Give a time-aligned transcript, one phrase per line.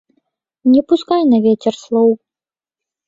[0.71, 2.11] Не пускай на вецер слоў.